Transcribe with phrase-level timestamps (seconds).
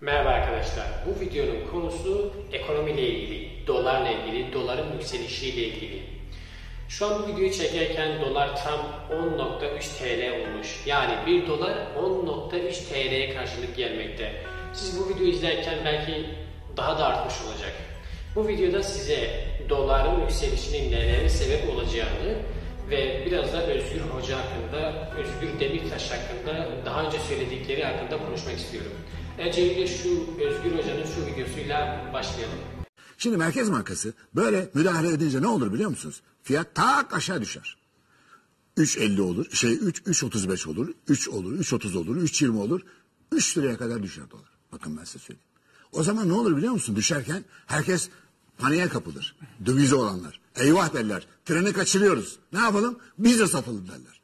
[0.00, 0.86] Merhaba arkadaşlar.
[1.06, 6.02] Bu videonun konusu ekonomiyle ilgili, dolarla ilgili, doların yükselişiyle ilgili.
[6.88, 8.80] Şu an bu videoyu çekerken dolar tam
[9.10, 10.82] 10.3 TL olmuş.
[10.86, 14.32] Yani 1 dolar 10.3 TL'ye karşılık gelmekte.
[14.72, 16.26] Siz bu videoyu izlerken belki
[16.76, 17.72] daha da artmış olacak.
[18.34, 19.30] Bu videoda size
[19.68, 22.36] doların yükselişinin nelere sebep olacağını
[22.90, 28.92] ve biraz da Özgür Hoca hakkında, Özgür Demirtaş hakkında daha önce söyledikleri hakkında konuşmak istiyorum.
[29.38, 30.08] Öncelikle şu
[30.40, 32.58] Özgür Hoca'nın şu videosuyla başlayalım.
[33.18, 36.22] Şimdi Merkez Bankası böyle müdahale edince ne olur biliyor musunuz?
[36.42, 37.76] Fiyat tak aşağı düşer.
[38.76, 42.80] 3.50 olur, şey 3 3.35 olur, 3 olur, 3.30 olur, 3.20 olur.
[43.32, 44.50] 3 liraya kadar düşer dolar.
[44.72, 45.46] Bakın ben size söyleyeyim.
[45.92, 46.96] O zaman ne olur biliyor musun?
[46.96, 48.08] Düşerken herkes
[48.58, 49.36] paniğe kapılır.
[49.66, 50.40] Dövize olanlar.
[50.56, 51.26] Eyvah derler.
[51.44, 52.38] Treni kaçırıyoruz.
[52.52, 52.98] Ne yapalım?
[53.18, 54.20] Biz de satalım derler.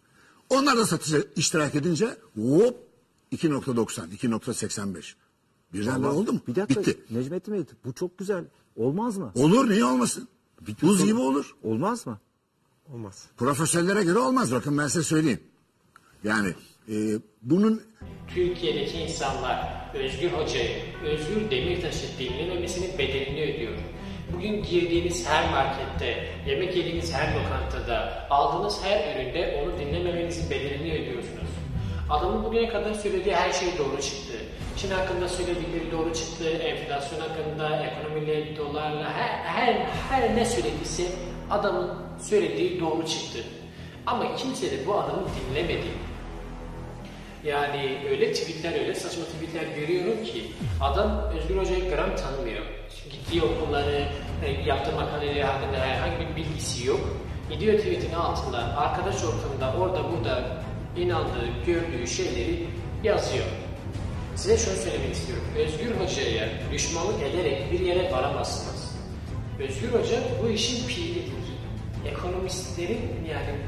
[0.51, 2.92] Onlar da satışa iştirak edince hop
[3.33, 5.15] 2.90, 2.85.
[5.73, 6.41] Birden de oldu mu?
[6.49, 6.99] Bir dakika Bitti.
[7.11, 8.45] Necmettin Bey bu çok güzel.
[8.77, 9.33] Olmaz mı?
[9.35, 10.29] Olur niye olmasın?
[10.83, 11.55] Buz gibi olur.
[11.63, 12.19] Olmaz mı?
[12.93, 13.27] Olmaz.
[13.37, 14.53] Profesörlere göre olmaz.
[14.53, 15.41] Bakın ben size söyleyeyim.
[16.25, 16.55] Yani
[16.89, 16.95] e,
[17.43, 17.83] bunun
[18.35, 23.79] Türkiye'deki insanlar Özgür Hoca'yı, Özgür Demirtaş'ı dinlememesinin bedelini ödüyor.
[24.37, 31.62] Bugün girdiğiniz her markette, yemek yediğiniz her lokantada, aldığınız her üründe onu dinlememenizin bedelini ödüyorsunuz.
[32.13, 34.33] Adamın bugüne kadar söylediği her şey doğru çıktı.
[34.77, 39.75] Çin hakkında söyledikleri doğru çıktı, enflasyon hakkında, ekonomiyle, dolarla, her, her,
[40.11, 41.03] her ne söylediyse
[41.51, 41.91] adamın
[42.21, 43.39] söylediği doğru çıktı.
[44.07, 45.87] Ama kimse de bu adamı dinlemedi.
[47.45, 52.65] Yani öyle tweetler, öyle saçma tweetler görüyorum ki adam Özgür Hoca'yı gram tanımıyor.
[53.11, 54.05] Gittiği okulları,
[54.45, 57.01] e, yaptığı makaleleri hakkında herhangi bir bilgisi yok.
[57.51, 60.63] Gidiyor tweetin altında, arkadaş ortamında, orada burada
[60.97, 62.67] inandığı, gördüğü şeyleri
[63.03, 63.45] yazıyor.
[64.37, 65.45] Size şunu söylemek istiyorum.
[65.59, 68.97] Özgür Hoca'ya düşmanlık ederek bir yere varamazsınız.
[69.59, 71.33] Özgür Hoca bu işin piridir.
[72.07, 73.59] Ekonomistlerin yani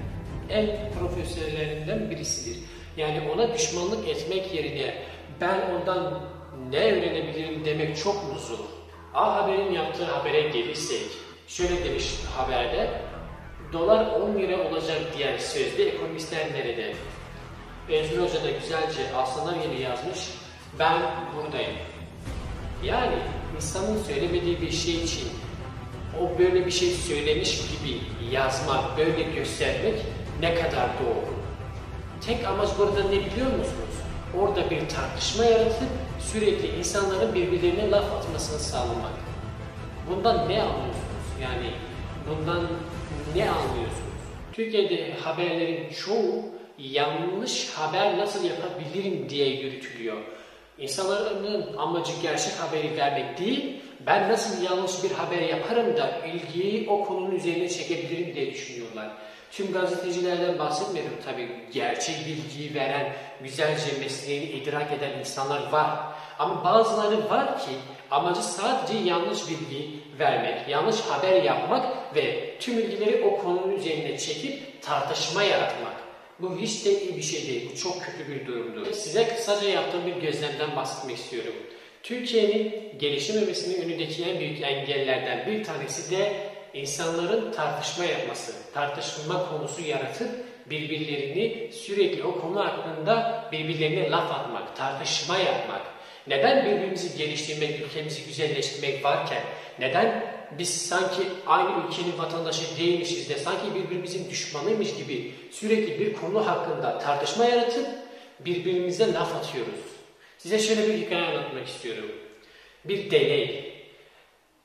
[0.51, 2.59] en profesörlerinden birisidir.
[2.97, 4.95] Yani ona düşmanlık etmek yerine
[5.41, 6.21] ben ondan
[6.71, 8.59] ne öğrenebilirim demek çok mu zor?
[9.15, 11.03] A Haber'in yaptığı habere gelirsek,
[11.49, 12.91] şöyle demiş haberde,
[13.75, 16.95] dolar 10 lira olacak diyen sözde ekonomistler nerede?
[17.89, 20.19] Özgür Hoca da güzelce aslında yeri yazmış,
[20.79, 21.03] ben
[21.37, 21.77] buradayım.
[22.85, 23.15] Yani
[23.57, 25.29] insanın söylemediği bir şey için
[26.21, 29.95] o böyle bir şey söylemiş gibi yazmak, böyle göstermek
[30.41, 31.35] ne kadar doğru.
[32.27, 33.95] Tek amaç burada ne biliyor musunuz?
[34.39, 35.89] Orada bir tartışma yaratıp
[36.33, 39.13] sürekli insanların birbirlerine laf atmasını sağlamak.
[40.11, 41.25] Bundan ne anlıyorsunuz?
[41.43, 41.71] Yani
[42.29, 42.69] bundan
[43.37, 44.05] ne anlıyorsunuz?
[44.53, 46.45] Türkiye'de haberlerin çoğu
[46.79, 50.17] yanlış haber nasıl yapabilirim diye yürütülüyor.
[50.79, 57.05] İnsanların amacı gerçek haberi vermek değil, ben nasıl yanlış bir haber yaparım da ilgiyi o
[57.05, 59.09] konunun üzerine çekebilirim diye düşünüyorlar.
[59.51, 61.51] Tüm gazetecilerden bahsetmiyorum tabii.
[61.73, 63.13] Gerçek bilgiyi veren,
[63.43, 65.89] güzelce mesleğini idrak eden insanlar var.
[66.39, 67.73] Ama bazıları var ki
[68.11, 74.83] amacı sadece yanlış bilgi vermek, yanlış haber yapmak ve tüm ilgileri o konunun üzerine çekip
[74.83, 75.95] tartışma yaratmak.
[76.39, 77.71] Bu hiç de iyi bir şey değil.
[77.73, 78.93] Bu çok kötü bir durumdur.
[78.93, 81.55] Size kısaca yaptığım bir gözlemden bahsetmek istiyorum.
[82.03, 86.33] Türkiye'nin gelişememesinin önündeki en büyük engellerden bir tanesi de
[86.75, 90.29] insanların tartışma yapması, tartışma konusu yaratıp
[90.71, 95.83] birbirlerini sürekli o konu hakkında birbirlerine laf atmak, tartışma yapmak.
[96.27, 99.43] Neden birbirimizi geliştirmek, ülkemizi güzelleştirmek varken
[99.79, 106.47] neden biz sanki aynı ülkenin vatandaşı değilmişiz de sanki birbirimizin düşmanıymış gibi sürekli bir konu
[106.47, 107.87] hakkında tartışma yaratıp
[108.41, 109.81] birbirimize laf atıyoruz.
[110.39, 112.13] Size şöyle bir hikaye anlatmak istiyorum.
[112.85, 113.75] Bir deney.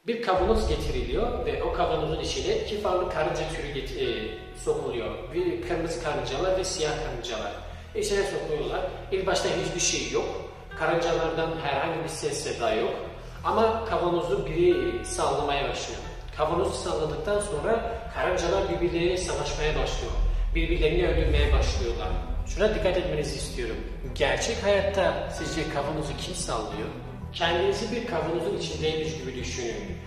[0.08, 4.28] Bir kavanoz getiriliyor ve o kavanozun içine iki farklı karınca türü e,
[4.66, 5.34] sokuluyor.
[5.34, 7.52] Bir kırmızı karıncalar ve siyah karıncalar.
[7.96, 8.82] İçine sokuyorlar.
[9.12, 10.49] İlk başta hiçbir şey yok.
[10.80, 12.94] Karıncalardan herhangi bir ses seda yok.
[13.44, 16.00] Ama kavanozu biri sallamaya başlıyor.
[16.38, 20.14] Kavanozu salladıktan sonra karıncalar birbirleriyle savaşmaya başlıyor.
[20.56, 22.08] Birbirlerini öldürmeye başlıyorlar.
[22.48, 23.76] Şuna dikkat etmenizi istiyorum.
[24.16, 26.90] Gerçek hayatta sizce kavanozu kim sallıyor?
[27.34, 29.98] Kendinizi bir kavanozun içindeymiş gibi düşünün.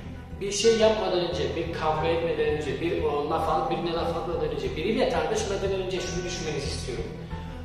[0.41, 4.77] Bir şey yapmadan önce, bir kavga etmeden önce, bir laf al, birine laf atmadan önce,
[4.77, 7.05] biriyle tartışmadan önce şunu düşünmenizi istiyorum.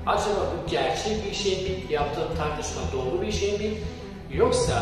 [0.07, 1.69] Acaba bu gerçek bir şey mi?
[1.89, 3.71] Yaptığım tartışma doğru bir şey mi?
[4.33, 4.73] Yoksa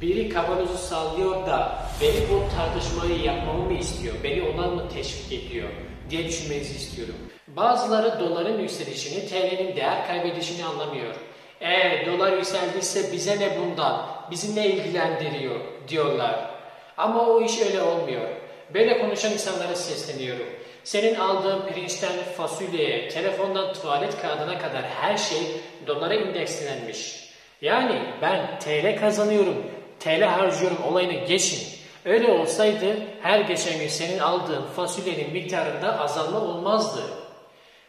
[0.00, 4.14] biri kavanozu sallıyor da beni bu tartışmayı yapmamı mı istiyor?
[4.24, 5.68] Beni ona mı teşvik ediyor?
[6.10, 7.14] diye düşünmenizi istiyorum.
[7.48, 11.14] Bazıları doların yükselişini, TL'nin değer kaybedişini anlamıyor.
[11.60, 16.50] Eğer dolar yükseldiyse bize ne bundan, bizi ne ilgilendiriyor diyorlar.
[16.96, 18.28] Ama o iş öyle olmuyor.
[18.74, 20.46] Böyle konuşan insanlara sesleniyorum.
[20.84, 25.38] Senin aldığın pirinçten fasulyeye, telefondan tuvalet kağıdına kadar her şey
[25.86, 27.28] dolara indekslenmiş.
[27.62, 29.66] Yani ben TL kazanıyorum,
[30.00, 31.78] TL harcıyorum olayını geçin.
[32.04, 37.02] Öyle olsaydı her geçen gün senin aldığın fasulyenin miktarında azalma olmazdı.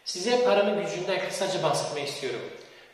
[0.06, 2.42] Size paranın gücünden kısaca bahsetmek istiyorum.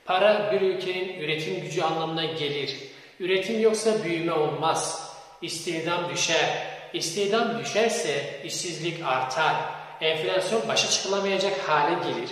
[0.06, 2.76] Para bir ülkenin üretim gücü anlamına gelir.
[3.20, 5.12] Üretim yoksa büyüme olmaz.
[5.42, 6.75] İstihdam düşer.
[6.96, 9.56] İstihdam düşerse işsizlik artar.
[10.02, 12.30] Enflasyon başa çıkılamayacak hale gelir.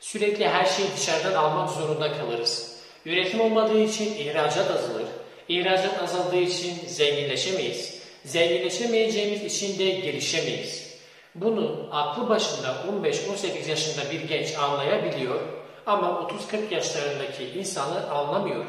[0.00, 2.76] Sürekli her şeyi dışarıdan almak zorunda kalırız.
[3.04, 5.06] Üretim olmadığı için ihracat azalır.
[5.48, 8.02] İhracat azaldığı için zenginleşemeyiz.
[8.24, 10.90] Zenginleşemeyeceğimiz için de gelişemeyiz.
[11.34, 15.40] Bunu aklı başında 15-18 yaşında bir genç anlayabiliyor
[15.86, 18.64] ama 30-40 yaşlarındaki insanlar anlamıyor.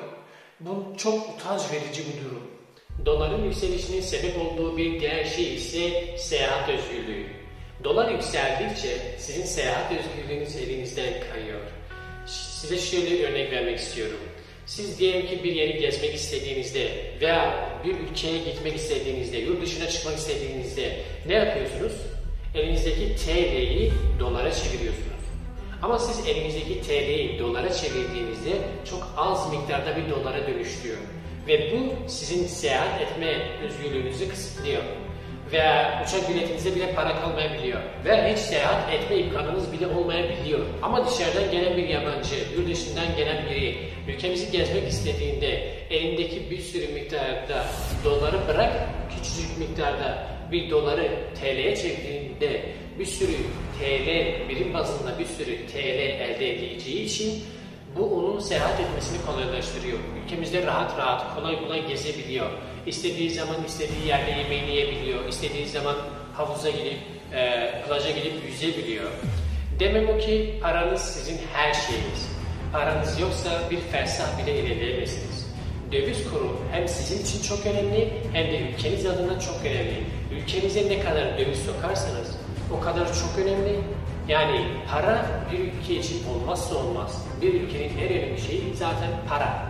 [0.59, 2.61] Bu çok utanç verici bir durum.
[3.05, 7.25] Doların yükselişinin sebep olduğu bir diğer şey ise seyahat özgürlüğü.
[7.83, 11.61] Dolar yükseldikçe sizin seyahat özgürlüğünüz elinizden kayıyor.
[12.25, 14.19] Size şöyle bir örnek vermek istiyorum.
[14.65, 16.89] Siz diyelim ki bir yeri gezmek istediğinizde
[17.21, 20.97] veya bir ülkeye gitmek istediğinizde, yurt dışına çıkmak istediğinizde
[21.27, 21.93] ne yapıyorsunuz?
[22.55, 25.21] Elinizdeki TL'yi dolara çeviriyorsunuz.
[25.81, 28.51] Ama siz elinizdeki TL'yi dolara çevirdiğinizde
[28.89, 30.97] çok az miktarda bir dolara dönüştürüyor.
[31.47, 33.27] Ve bu sizin seyahat etme
[33.63, 34.81] özgürlüğünüzü kısıtlıyor.
[35.51, 37.79] Veya uçak biletinizde bile para kalmayabiliyor.
[38.05, 40.59] Veya hiç seyahat etme imkanınız bile olmayabiliyor.
[40.81, 43.77] Ama dışarıdan gelen bir yabancı, yurt dışından gelen biri
[44.07, 45.47] ülkemizi gezmek istediğinde
[45.89, 47.65] elindeki bir sürü miktarda
[48.05, 48.71] doları bırak
[49.15, 51.09] küçücük miktarda bir doları
[51.41, 52.61] TL'ye çevirdiğinde
[52.99, 53.38] bir sürü
[53.79, 54.07] TL
[54.49, 57.43] birim bazında bir sürü TL elde edeceği için
[57.97, 59.97] bu onun seyahat etmesini kolaylaştırıyor.
[60.23, 62.49] Ülkemizde rahat rahat, kolay kolay gezebiliyor.
[62.85, 65.25] İstediği zaman istediği yerde yemeğini yiyebiliyor.
[65.25, 65.95] İstediği zaman
[66.33, 66.97] havuza gidip,
[67.33, 69.09] e, plaja gidip yüzebiliyor.
[69.79, 72.29] Demem o ki paranız sizin her şeyiniz.
[72.73, 75.51] Paranız yoksa bir fersah bile ilerleyemezsiniz.
[75.91, 80.03] Döviz kuru hem sizin için çok önemli hem de ülkeniz adına çok önemli.
[80.31, 82.38] Ülkenize ne kadar döviz sokarsanız
[82.77, 83.79] o kadar çok önemli.
[84.31, 87.28] Yani para bir ülke için olmazsa olmaz.
[87.42, 89.66] Bir ülkenin en önemli şeyi zaten para.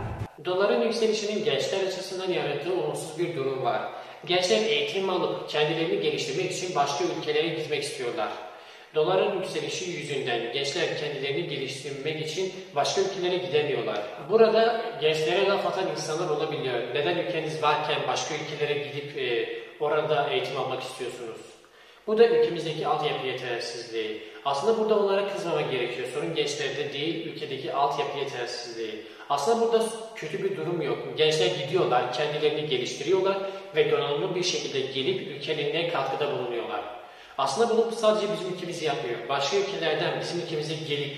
[0.46, 3.82] Doların yükselişinin gençler açısından yarattığı olumsuz bir durum var.
[4.26, 8.30] Gençler eğitim alıp kendilerini geliştirmek için başka ülkelere gitmek istiyorlar.
[8.96, 14.00] Doların yükselişi yüzünden gençler kendilerini geliştirmek için başka ülkelere gidemiyorlar.
[14.30, 16.80] Burada gençlere laf atan insanlar olabiliyor.
[16.96, 19.50] Neden ülkeniz varken başka ülkelere gidip e,
[19.80, 21.61] orada eğitim almak istiyorsunuz?
[22.08, 24.22] Bu da ülkemizdeki altyapı yetersizliği.
[24.46, 26.08] Aslında burada onlara kızmamak gerekiyor.
[26.14, 29.06] Sorun gençlerde değil, ülkedeki altyapı yetersizliği.
[29.30, 30.98] Aslında burada kötü bir durum yok.
[31.18, 33.38] Gençler gidiyorlar, kendilerini geliştiriyorlar
[33.76, 36.82] ve donanımlı bir şekilde gelip ülkelerine katkıda bulunuyorlar.
[37.38, 39.20] Aslında bunu sadece bizim ülkemiz yapmıyor.
[39.30, 41.18] Başka ülkelerden bizim ülkemize gelip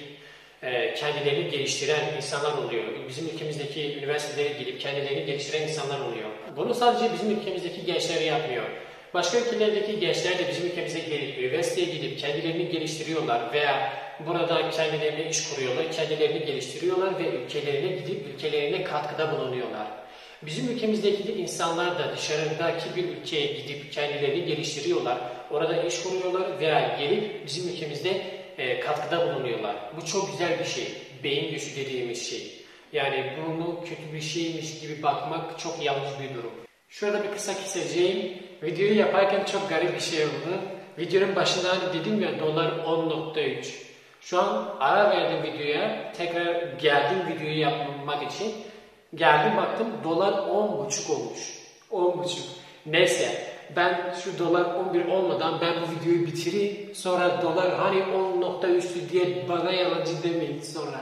[0.64, 2.84] e, kendilerini geliştiren insanlar oluyor.
[3.08, 6.30] Bizim ülkemizdeki üniversitelere gelip kendilerini geliştiren insanlar oluyor.
[6.56, 8.64] Bunu sadece bizim ülkemizdeki gençler yapmıyor.
[9.14, 13.94] Başka ülkelerdeki gençler de bizim ülkemize gelip üniversiteye gidip kendilerini geliştiriyorlar veya
[14.28, 19.88] burada kendilerine iş kuruyorlar, kendilerini geliştiriyorlar ve ülkelerine gidip ülkelerine katkıda bulunuyorlar.
[20.42, 25.18] Bizim ülkemizdeki de insanlar da dışarıdaki bir ülkeye gidip kendilerini geliştiriyorlar.
[25.52, 28.22] Orada iş kuruyorlar veya gelip bizim ülkemizde
[28.58, 29.76] e, katkıda bulunuyorlar.
[29.98, 30.88] Bu çok güzel bir şey.
[31.24, 32.52] Beyin göçü dediğimiz şey.
[32.94, 36.63] Yani bunu kötü bir şeymiş gibi bakmak çok yanlış bir durum.
[36.94, 38.34] Şurada bir kısa keseceğim.
[38.64, 40.62] Videoyu yaparken çok garip bir şey oldu.
[40.98, 43.66] Videonun başında hani dedim ya dolar 10.3.
[44.22, 46.14] Şu an ara verdim videoya.
[46.18, 48.54] Tekrar geldim videoyu yapmak için.
[49.16, 51.40] Geldim baktım dolar 10.5 olmuş.
[51.92, 52.40] 10.5.
[52.86, 56.96] Neyse ben şu dolar 11 olmadan ben bu videoyu bitireyim.
[56.96, 61.02] Sonra dolar hani 10.3'tü diye bana yalancı demeyin sonra.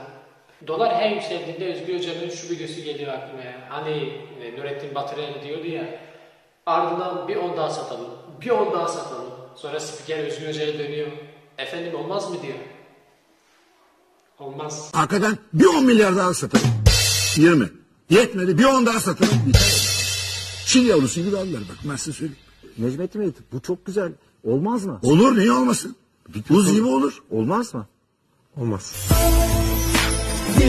[0.66, 3.66] Dolar her yükseldiğinde Özgür Hoca'nın şu videosu geliyor aklıma ya.
[3.68, 6.00] Hani e, Nurettin Batırel diyordu ya.
[6.66, 8.10] Ardından bir on daha satalım.
[8.40, 9.32] Bir on daha satalım.
[9.56, 11.08] Sonra spiker Özgür Hoca'ya dönüyor.
[11.58, 12.58] Efendim olmaz mı diyor.
[14.38, 14.90] Olmaz.
[14.94, 16.66] Arkadan bir 10 milyar daha satalım.
[17.36, 17.68] 20.
[18.10, 19.52] Yetmedi bir 10 daha satalım.
[20.66, 22.42] Çin yavrusu gibi aldılar bak ben size söyleyeyim.
[22.78, 24.12] Necmettin Bey bu çok güzel.
[24.44, 25.00] Olmaz mı?
[25.02, 25.96] Olur niye olmasın?
[26.50, 27.22] Buz gibi olur.
[27.30, 27.86] Olmaz mı?
[28.56, 29.08] Olmaz.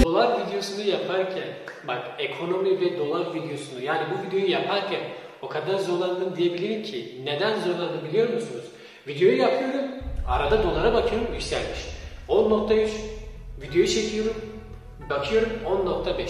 [0.06, 1.48] Dolar videosunu yaparken
[1.88, 5.02] bak ekonomi ve dolar videosunu yani bu videoyu yaparken
[5.42, 8.66] o kadar zorlandım diyebilirim ki neden zorlandım biliyor musunuz?
[9.08, 9.86] Videoyu yapıyorum
[10.28, 11.80] arada dolara bakıyorum yükselmiş.
[12.30, 12.90] 10.3
[13.62, 14.36] videoyu çekiyorum
[15.10, 16.30] Bakıyorum 10.5.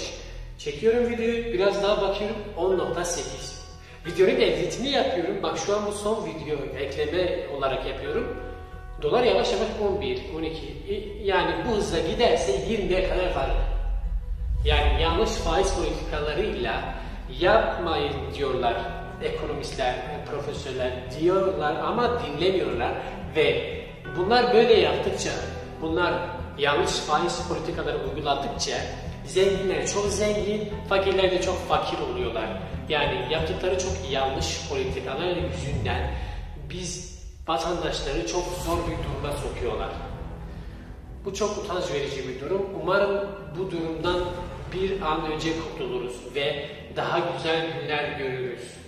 [0.58, 3.64] Çekiyorum videoyu biraz daha bakıyorum 10.8.
[4.06, 5.44] Videonun editini yapıyorum.
[5.44, 8.38] Bak şu an bu son video ekleme olarak yapıyorum.
[9.04, 11.22] Dolar yavaş yavaş 11, 12.
[11.24, 13.50] Yani bu hızla giderse 20'ye kadar var.
[14.66, 16.96] Yani yanlış faiz politikalarıyla
[17.40, 18.74] yapmayın diyorlar
[19.24, 19.96] ekonomistler,
[20.32, 22.92] profesörler diyorlar ama dinlemiyorlar
[23.36, 23.80] ve
[24.18, 25.30] bunlar böyle yaptıkça,
[25.82, 26.14] bunlar
[26.58, 28.76] yanlış faiz politikaları uyguladıkça
[29.26, 32.46] zenginler çok zengin, fakirler de çok fakir oluyorlar.
[32.90, 36.12] Yani yaptıkları çok yanlış politikalar yüzünden
[36.70, 39.90] biz vatandaşları çok zor bir duruma sokuyorlar.
[41.26, 42.66] Bu çok utanç verici bir durum.
[42.82, 44.20] Umarım bu durumdan
[44.74, 48.83] bir an önce kurtuluruz ve daha güzel günler görürüz.